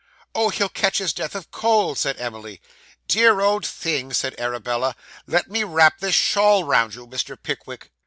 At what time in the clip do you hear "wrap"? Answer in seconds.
5.63-5.99